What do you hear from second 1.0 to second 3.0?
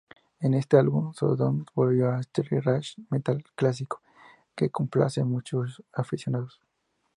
Sodom volvió al thrash